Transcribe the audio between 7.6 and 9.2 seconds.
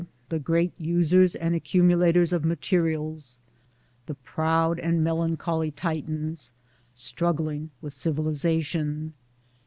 with civilisation